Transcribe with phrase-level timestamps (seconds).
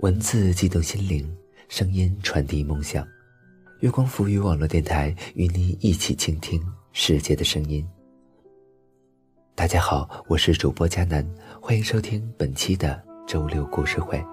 [0.00, 1.30] 文字激动心灵，
[1.68, 3.06] 声音传递梦想。
[3.80, 6.58] 月光浮语网络电台与你一起倾听
[6.92, 7.86] 世界的声音。
[9.54, 11.28] 大家好，我是主播佳楠，
[11.60, 14.24] 欢迎收听本期的周六故事会。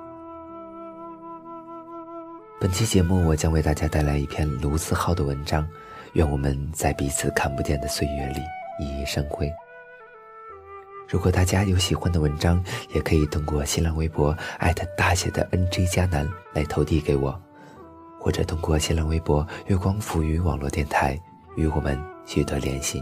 [2.61, 5.67] 本期节目，我将为大家带来一篇卢思浩的文章。
[6.13, 8.39] 愿我们在彼此看不见的岁月里
[8.79, 9.51] 熠熠生辉。
[11.09, 12.61] 如果大家有喜欢的文章，
[12.93, 17.39] 也可以通过新浪微博艾特大写的 NJ 加南来投递给我，
[18.19, 21.17] 或者通过新浪微博月光浮语网络电台
[21.55, 23.01] 与我们取得联系。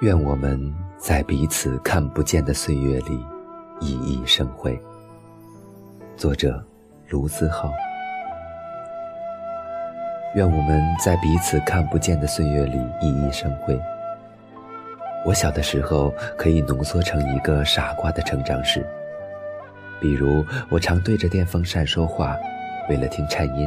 [0.00, 3.24] 愿我们在彼此看不见的岁月里
[3.80, 4.78] 熠熠生辉。
[6.14, 6.62] 作者：
[7.08, 7.72] 卢思浩。
[10.34, 13.80] 愿我们在彼此看不见的岁月里熠熠生辉。
[15.24, 18.84] 我小的时候可以浓缩成一个傻瓜的成长史，
[20.02, 22.36] 比如我常对着电风扇说话，
[22.90, 23.66] 为了听颤音，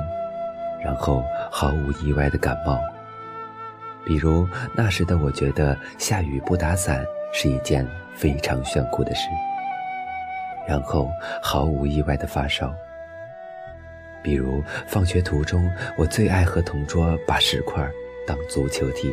[0.84, 2.80] 然后毫无意外的感冒。
[4.06, 9.28] 比如那时的我觉得下雨不打伞是一件非常炫酷的事，
[10.68, 11.10] 然后
[11.42, 12.74] 毫无意外的发烧。
[14.22, 17.86] 比如放学途中我最爱和同桌把石块
[18.26, 19.12] 当足球踢，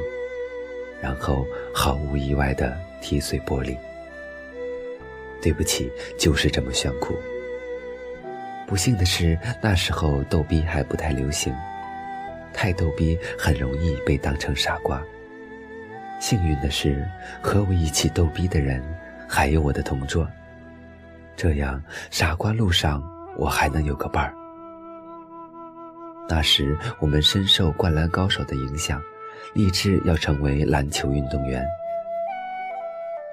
[1.00, 3.76] 然后毫无意外的踢碎玻璃。
[5.42, 7.18] 对不起，就是这么炫酷。
[8.66, 11.52] 不幸的是那时候逗逼还不太流行。
[12.52, 15.02] 太逗逼，很容易被当成傻瓜。
[16.20, 17.04] 幸运的是，
[17.42, 18.80] 和我一起逗逼的人
[19.26, 20.28] 还有我的同桌，
[21.34, 23.02] 这样傻瓜路上
[23.36, 24.34] 我还能有个伴儿。
[26.28, 29.02] 那时我们深受《灌篮高手》的影响，
[29.54, 31.66] 立志要成为篮球运动员。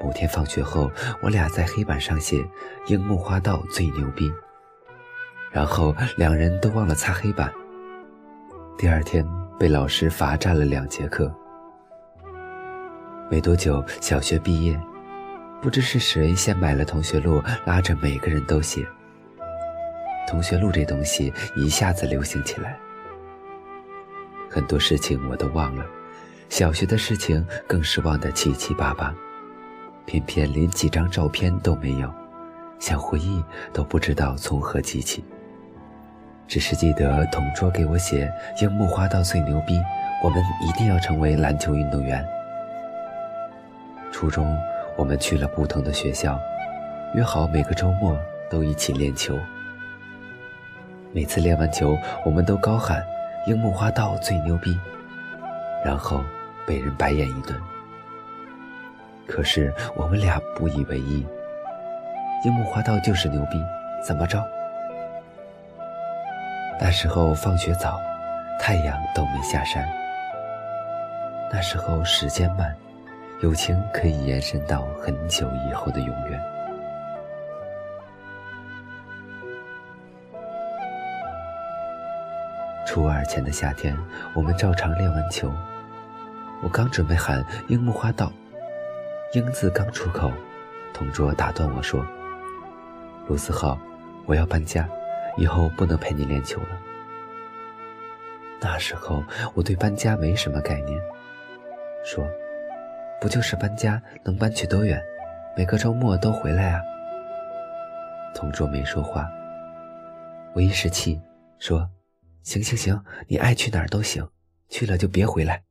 [0.02, 0.90] 某天放学后，
[1.22, 2.44] 我俩在黑板上写
[2.88, 4.32] “樱木花道最牛逼”，
[5.52, 7.52] 然后两人都忘了擦黑板。
[8.78, 9.28] 第二天
[9.60, 11.32] 被老师罚站了两节课。
[13.30, 14.80] 没多久，小学毕业，
[15.62, 18.88] 不知是谁先买了同学录，拉着每个人都写。
[20.28, 22.78] 同学录这东西一下子流行起来。
[24.50, 25.86] 很多事情我都忘了，
[26.50, 29.14] 小学的事情更是忘得七七八八，
[30.06, 32.10] 偏偏连几张照片都没有，
[32.80, 33.44] 想回忆
[33.74, 35.24] 都不知道从何记起。
[36.48, 39.78] 只是记得同桌给我写“樱木花道最牛逼”，
[40.24, 42.26] 我们一定要成为篮球运动员。
[44.18, 44.58] 初中，
[44.96, 46.40] 我们去了不同的学校，
[47.14, 48.18] 约好每个周末
[48.50, 49.38] 都一起练球。
[51.12, 51.96] 每次练完球，
[52.26, 53.06] 我们都高喊
[53.46, 54.76] “樱木花道最牛逼”，
[55.86, 56.24] 然后
[56.66, 57.56] 被人白眼一顿。
[59.28, 61.24] 可是我们俩不以为意，
[62.44, 63.64] 樱木花道就是牛逼，
[64.04, 64.44] 怎么着？
[66.82, 68.00] 那时候放学早，
[68.60, 69.88] 太阳都没下山。
[71.54, 72.76] 那时候时间慢，
[73.42, 76.42] 友情可以延伸到很久以后的永远。
[82.86, 83.96] 初二前的夏天，
[84.34, 85.52] 我们照常练完球，
[86.64, 88.32] 我刚准备喊“樱木花道
[89.34, 90.32] ”，“樱”字刚出口，
[90.92, 92.04] 同桌打断我说
[93.28, 93.78] ：“卢思浩，
[94.26, 94.88] 我要搬家。”
[95.38, 96.70] 以后不能陪你练球了。
[98.60, 99.24] 那时候
[99.54, 101.00] 我对搬家没什么概念，
[102.04, 102.28] 说
[103.20, 105.02] ：“不就是搬家，能搬去多远？
[105.56, 106.82] 每个周末都回来啊。”
[108.36, 109.28] 同桌没说话。
[110.54, 111.20] 我一时气，
[111.60, 111.90] 说
[112.44, 114.28] ：“行行行，你爱去哪儿都行，
[114.70, 115.64] 去了就别回来。”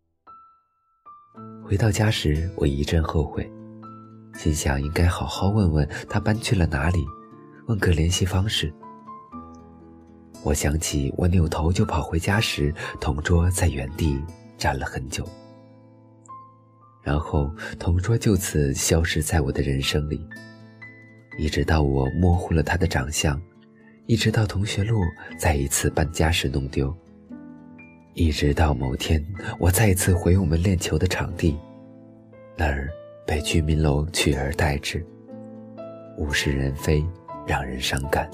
[1.65, 3.49] 回到家时，我一阵后悔，
[4.35, 7.05] 心想应该好好问问他搬去了哪里，
[7.67, 8.73] 问个联系方式。
[10.45, 14.23] 我想起我扭头就跑回家时，同桌在原地
[14.57, 15.29] 站了很久，
[17.07, 17.49] 然后
[17.79, 20.21] 同桌就此消失在我的人生里，
[21.39, 23.41] 一直到我模糊了他的长相，
[24.07, 25.01] 一直到同学录
[25.39, 26.93] 再一次搬家时弄丢，
[28.15, 29.25] 一直到某天
[29.61, 31.57] 我再一次回我们练球的场地，
[32.57, 32.91] 那儿
[33.25, 35.07] 被居民楼取而代之，
[36.19, 37.07] 物是人非，
[37.47, 38.29] 让人伤感。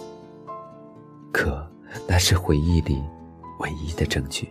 [1.30, 1.70] 可。
[2.08, 3.02] 那是回忆里
[3.60, 4.48] 唯一的证据。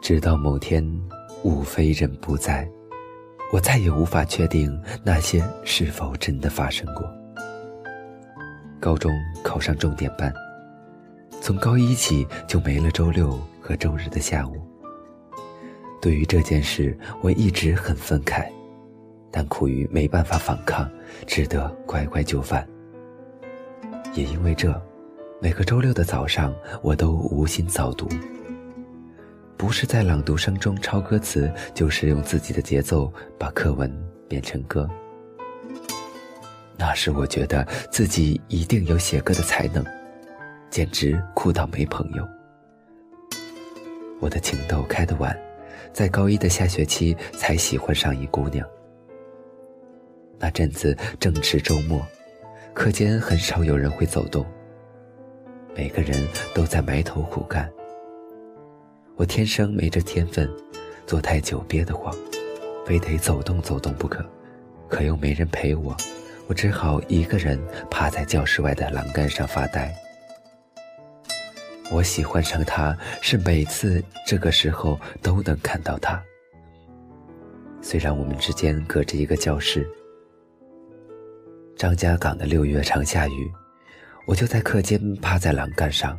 [0.00, 0.80] 直到某天，
[1.44, 2.68] 物非人不在，
[3.52, 7.04] 我再也无法确定那些是否真的发生过。
[8.80, 9.12] 高中
[9.42, 10.32] 考上重点班，
[11.42, 14.56] 从高一起就没了周六和周日的下午。
[16.00, 18.46] 对于这件事，我一直很愤慨，
[19.30, 20.90] 但苦于没办法反抗，
[21.26, 22.66] 只得乖乖就范。
[24.14, 24.80] 也因为这，
[25.42, 28.08] 每个周六的早上，我都无心早读，
[29.56, 33.90] 不是在朗读声中抄歌词，就是用自己的节奏把课文
[34.28, 34.88] 变成歌。
[36.76, 39.84] 那时我觉得自己一定有写歌的才能，
[40.70, 42.28] 简直酷到没朋友。
[44.20, 45.38] 我的情窦开得晚，
[45.92, 48.66] 在高一的下学期才喜欢上一姑娘。
[50.38, 52.04] 那阵子正值周末，
[52.74, 54.44] 课间很少有人会走动，
[55.76, 57.70] 每个人都在埋头苦干。
[59.16, 60.50] 我天生没这天分，
[61.06, 62.12] 坐太久憋得慌，
[62.84, 64.28] 非得走动走动不可，
[64.88, 65.96] 可又没人陪我。
[66.48, 67.58] 我只好一个人
[67.88, 69.94] 趴在教室外的栏杆上发呆。
[71.92, 76.20] 我喜欢上他，是每次这个时候都能看到他。
[77.80, 79.88] 虽然我们之间隔着一个教室。
[81.76, 83.52] 张家港的六月常下雨，
[84.26, 86.18] 我就在课间趴在栏杆上，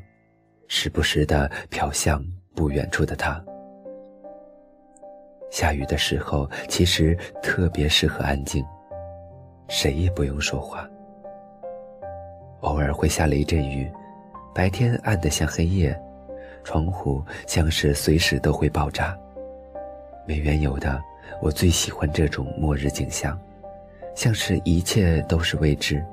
[0.69, 2.25] 时不时的瞟向
[2.55, 3.43] 不远处的他。
[5.51, 8.65] 下雨的时候，其实特别适合安静。
[9.67, 10.87] 谁也不用说话。
[12.61, 13.91] 偶尔会下雷阵雨，
[14.53, 15.99] 白天暗得像黑夜，
[16.63, 19.17] 窗户像是随时都会爆炸。
[20.27, 21.01] 没缘由的，
[21.41, 23.39] 我最喜欢这种末日景象，
[24.15, 26.03] 像是一切都是未知。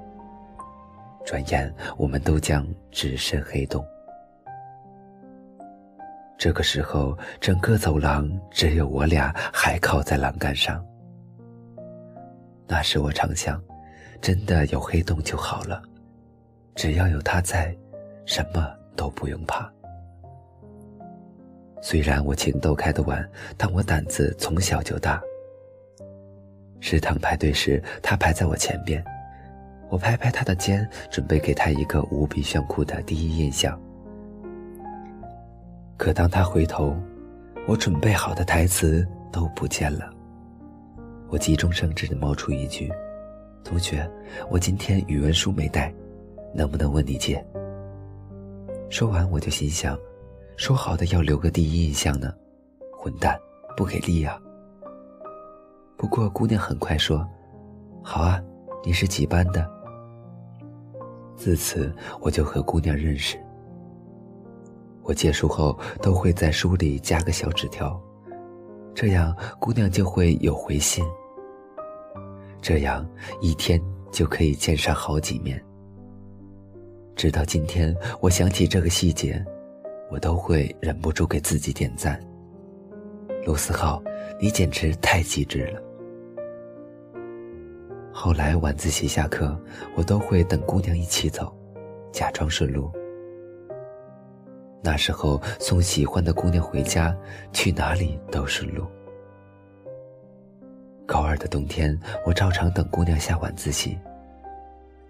[1.25, 3.85] 转眼我们都将置身黑洞。
[6.39, 10.85] 这个时候，整个走廊只有我俩还靠在栏杆上。
[12.67, 13.63] 那时我常想，
[14.21, 15.81] 真的有黑洞就好了，
[16.75, 17.77] 只要有他在，
[18.27, 19.71] 什么都不用怕。
[21.81, 25.21] 虽然我情窦开得晚，但我胆子从小就大。
[26.81, 29.05] 食堂排队时，他排在我前边，
[29.91, 33.81] 我拍拍他的肩，准备给他一个无比炫酷的第一印象。
[35.97, 36.97] 可当他回头，
[37.67, 40.13] 我准备好的台词都不见了。
[41.29, 42.93] 我急中生智的冒出一句
[43.65, 44.09] ：“同学，
[44.51, 45.95] 我今天语文书没带，
[46.55, 47.43] 能不能问你借？”
[48.91, 49.99] 说完我就心想
[50.59, 52.35] ：“说好的要留个第一印象呢，
[52.93, 53.39] 混蛋，
[53.77, 54.39] 不给力啊！”
[55.97, 57.27] 不过姑娘很快说
[58.03, 58.43] ：“好啊，
[58.85, 59.67] 你是几班的？”
[61.37, 63.39] 自此我就和姑娘认识。
[65.03, 68.01] 我借书后都会在书里加个小纸条，
[68.95, 71.05] 这样姑娘就会有回信。
[72.61, 73.05] 这样
[73.41, 73.83] 一天
[74.13, 75.63] 就可以见上好几面。
[77.17, 79.45] 直到今天，我想起这个细节，
[80.11, 82.19] 我都会忍不住给自己点赞。
[83.45, 84.01] 卢思浩，
[84.41, 85.83] 你简直太机智了。
[88.13, 89.59] 后来晚自习下课，
[89.97, 91.53] 我都会等姑娘一起走，
[92.13, 92.91] 假装顺路。
[94.83, 97.17] 那时候送喜欢的姑娘回家，
[97.53, 98.85] 去哪里都顺路。
[101.07, 103.99] 高二的冬天，我照常等姑娘下晚自习。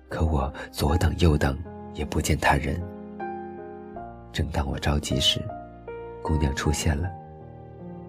[0.08, 1.58] 可我左等右等，
[1.94, 2.78] 也不见他人。
[4.30, 5.40] 正当我着急时，
[6.22, 7.10] 姑娘出现了。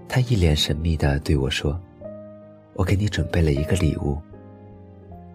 [0.10, 1.79] 她一脸神秘地对我说
[2.75, 4.22] ：“我给你准备了一个礼物。”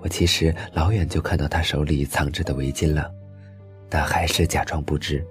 [0.01, 3.11] 我其实老远就看到她手里藏着的围巾了，
[3.89, 5.27] 但还是假装不知。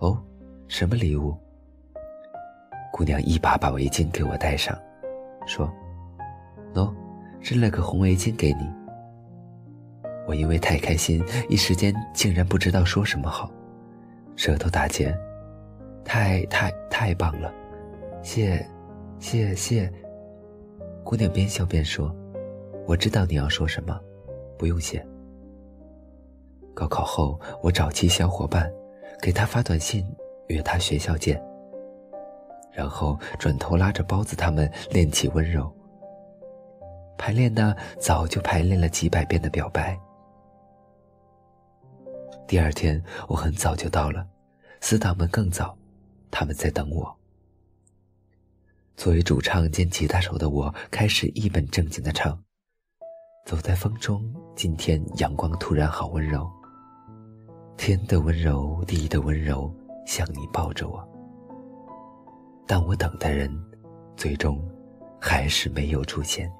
[0.00, 0.20] 哦，
[0.66, 1.34] 什么礼物？
[2.92, 4.76] 姑娘一把把围巾给我戴上，
[5.46, 5.72] 说。
[6.74, 6.92] 喏，
[7.40, 8.70] 织了个红围巾给你。
[10.26, 13.50] 我因为太开心，一时间竟然不知道说什么好，
[14.36, 15.16] 舌头打结。
[16.04, 17.52] 太太太棒了，
[18.22, 18.64] 谢，
[19.18, 19.92] 谢谢。
[21.04, 22.14] 姑娘边笑边说
[22.86, 23.98] ：“我知道你要说什么，
[24.56, 25.04] 不用谢。”
[26.72, 28.72] 高考后，我找齐小伙伴，
[29.20, 30.04] 给他发短信，
[30.48, 31.40] 约他学校见。
[32.72, 35.70] 然后转头拉着包子他们练起温柔。
[37.18, 39.98] 排练呢，早就排练了几百遍的表白。
[42.46, 44.26] 第二天，我很早就到了，
[44.80, 45.76] 死党们更早，
[46.30, 47.14] 他们在等我。
[48.96, 52.42] 作为主唱兼吉他手的我，开始一本正经的唱
[53.46, 54.22] ：“走在风中，
[54.56, 56.50] 今天阳光突然好温柔，
[57.82, 59.72] 天的温柔，地的温柔，
[60.04, 61.02] 像你抱着我。”
[62.68, 63.50] 但我等的人，
[64.18, 64.62] 最终
[65.18, 66.52] 还是没有出现。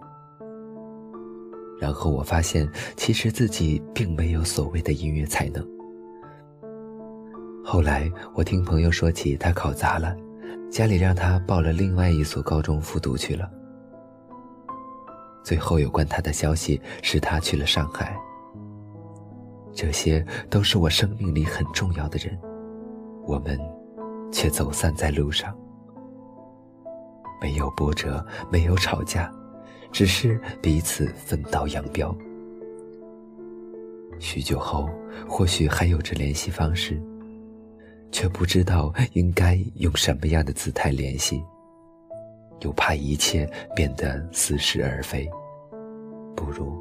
[1.79, 5.62] 然后我发现，其实自己并没有所谓的音乐才能。
[7.62, 10.17] 后来我听朋友说起，他考砸了，
[10.71, 13.47] 家里让他报了另外一所高中复读去了。
[15.45, 18.19] 最后有关他的消息是他去了上海。
[19.73, 22.39] 这些都是我生命里很重要的人，
[23.27, 23.59] 我们
[24.33, 25.57] 却走散在路上，
[27.41, 29.33] 没有波折，没有吵架。
[29.93, 32.17] 只是彼此分道扬镳。
[34.21, 34.89] 许久后，
[35.29, 37.03] 或许还有着联系方式，
[38.12, 41.43] 却不知道应该用什么样的姿态联系，
[42.61, 45.29] 又怕一切变得似是而非，
[46.37, 46.73] 不如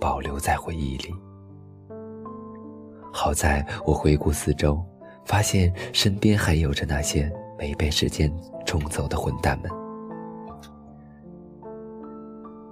[0.00, 1.14] 保留在回忆里。
[3.12, 4.82] 好在我回顾四周，
[5.24, 8.32] 发现身边还有着那些没被时间
[8.64, 9.70] 冲走的混蛋们。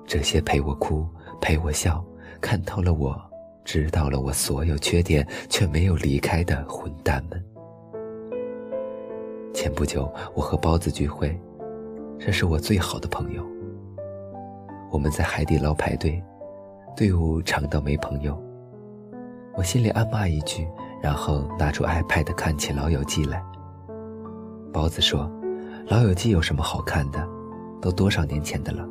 [0.07, 1.07] 这些陪我哭、
[1.41, 2.03] 陪我笑、
[2.41, 3.21] 看透了我、
[3.65, 7.45] 知道了我所有缺点却没有离开的混蛋们。
[9.53, 11.39] 前不久，我和包子聚会，
[12.19, 13.45] 这是我最好的朋友。
[14.91, 16.23] 我们在海底捞排队，
[16.97, 18.41] 队伍长到没朋友。
[19.59, 20.69] 我心里暗骂一句，
[21.03, 23.45] 然后拿出 iPad 看起《老友记》来。
[24.73, 25.29] 包子说
[25.91, 27.29] ：“《老友记》有什么好看的？
[27.83, 28.89] 都多少年前的了。”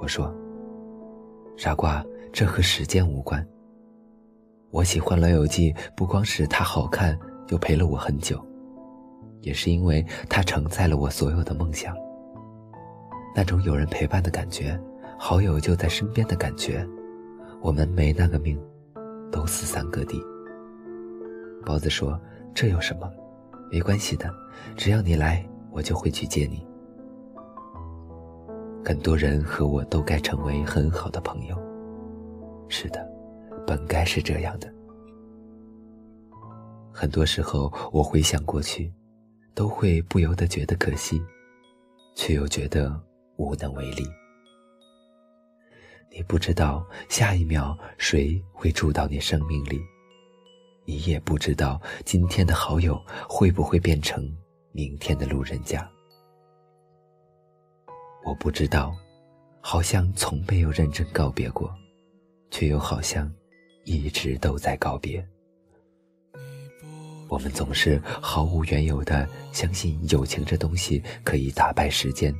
[0.00, 0.32] 我说
[1.58, 3.44] ：“傻瓜，这和时间无关。
[4.70, 7.18] 我喜欢《老友记》，不光是它好看，
[7.48, 8.40] 又陪了我很久，
[9.40, 11.92] 也是因为它承载了我所有的梦想。
[13.34, 14.80] 那种有人陪伴的感觉，
[15.18, 16.86] 好友就在身边的感觉，
[17.60, 18.56] 我们没那个命，
[19.30, 20.22] 都四散各地。”
[21.64, 22.18] 包子说
[22.54, 23.12] ：“这有什么？
[23.70, 24.32] 没关系的，
[24.76, 26.64] 只要你来，我就会去接你。”
[28.84, 31.58] 很多人和我都该成为很好的朋友。
[32.68, 33.04] 是的，
[33.66, 34.72] 本该是这样的。
[36.92, 38.92] 很多时候，我回想过去，
[39.54, 41.20] 都会不由得觉得可惜，
[42.14, 42.98] 却又觉得
[43.36, 44.04] 无能为力。
[46.16, 49.78] 你不知道下一秒谁会住到你生命里，
[50.86, 54.26] 你也不知道今天的好友会不会变成
[54.72, 55.86] 明天的路人甲。
[58.24, 58.96] 我不知道，
[59.60, 61.70] 好像从没有认真告别过，
[62.50, 63.30] 却又好像
[63.84, 65.22] 一直都在告别。
[67.28, 72.34] 我们总是毫无缘由的相信友情这东西可以打败时间，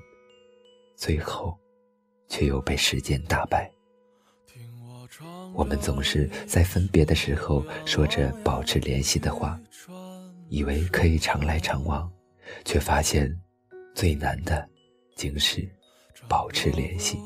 [0.97, 1.54] 最后，
[2.28, 3.71] 却又被时间打败。
[5.54, 9.59] 我们总是在分别的时候说着保持联系的话，
[10.49, 12.11] 以为可以常来常往，
[12.64, 13.35] 却发现
[13.95, 14.68] 最难的，
[15.14, 15.68] 竟是。
[16.28, 17.21] 保持联系。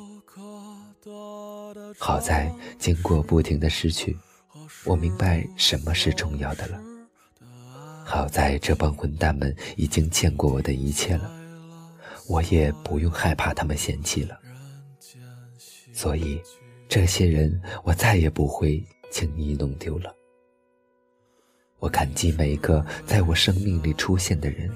[1.99, 4.14] 好在经过不停的失去，
[4.85, 6.78] 我明白什么是重要的了。
[8.04, 11.33] 好在这帮混蛋们已经见过我的一切了，
[12.28, 14.38] 我也不用害怕他们嫌弃了。
[16.00, 16.40] 所以，
[16.88, 20.16] 这些人我再也不会轻易弄丢了。
[21.78, 24.71] 我感激每一个在我生命里出现的人，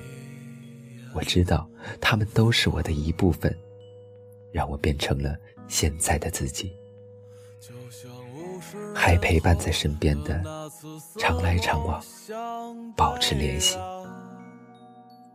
[1.14, 1.66] 我知道
[1.98, 3.50] 他们都是我的一部分。
[4.52, 5.34] 让我变成了
[5.66, 6.70] 现在的自己，
[8.94, 10.44] 还陪伴在身边的，
[11.18, 12.04] 常来常往，
[12.94, 13.78] 保持联系。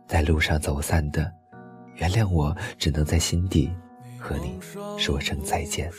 [0.06, 1.30] 在路上走散的，
[1.96, 3.68] 原谅我，只能在心底
[4.20, 4.58] 和你
[4.98, 5.90] 说声再见。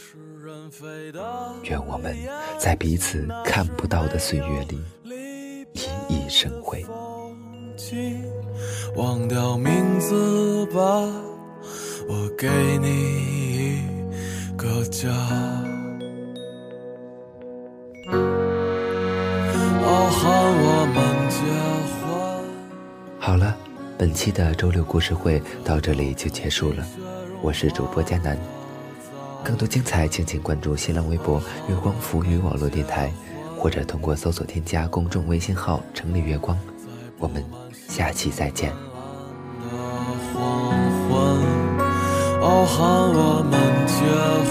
[1.64, 2.16] 愿我们
[2.58, 4.80] 在彼此看不到的岁月里，
[5.74, 6.86] 熠熠生辉。
[8.96, 10.82] 忘掉名字吧。
[12.08, 12.48] 我给
[12.80, 13.82] 你一
[14.56, 15.10] 个家。
[23.20, 23.56] 好了，
[23.98, 26.86] 本期的周六故事会到这里就结束了。
[27.44, 28.38] 我是主播佳楠，
[29.44, 33.12] 更多精彩，敬请关注新浪微博“月光浮语网络电台”，
[33.58, 36.56] 或者通过搜索添加公众微信号“城里月光”。
[37.18, 37.44] 我们
[37.88, 38.72] 下期再见。
[42.42, 42.78] 傲喊
[43.12, 43.96] 我们结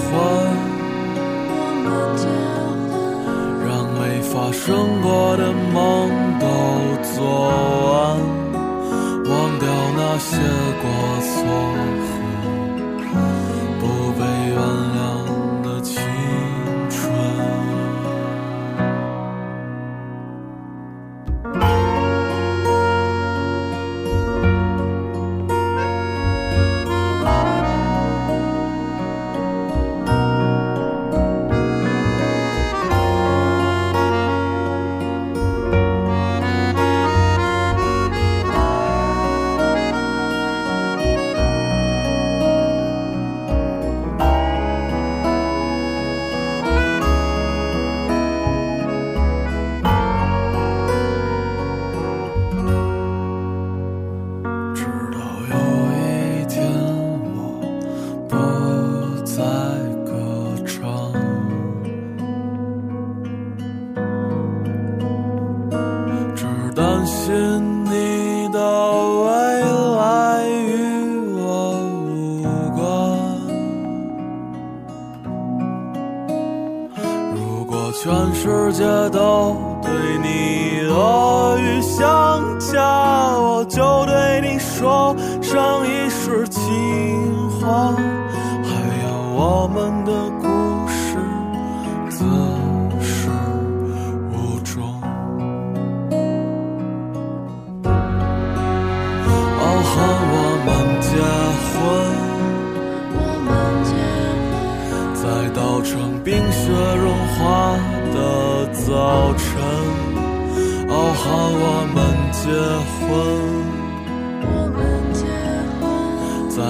[0.02, 0.10] 婚，
[3.64, 6.44] 让没发生过的梦都
[7.14, 7.22] 做
[7.92, 8.18] 完，
[9.30, 9.30] 忘
[9.60, 10.36] 掉那些
[10.82, 10.84] 过
[11.20, 11.38] 错。
[83.70, 86.60] 就对你说上一世情
[87.60, 88.70] 话，还
[89.04, 90.10] 有我们的
[90.42, 90.44] 故
[90.88, 91.16] 事
[92.10, 92.24] 自
[93.00, 93.28] 始
[94.32, 94.82] 无终。
[99.62, 99.92] 哦，和
[100.32, 100.34] 我
[100.66, 100.68] 们
[101.00, 101.08] 结
[101.70, 101.70] 婚。
[103.14, 103.48] 我们
[103.86, 103.90] 结
[104.50, 105.22] 婚，在
[105.54, 105.88] 稻城
[106.24, 106.60] 冰雪
[106.96, 107.06] 融
[107.38, 107.38] 化
[108.12, 108.18] 的
[108.84, 108.90] 早
[109.36, 109.48] 晨，
[110.88, 111.22] 哦，和
[111.54, 111.98] 我们
[112.32, 112.42] 结
[113.06, 113.49] 婚。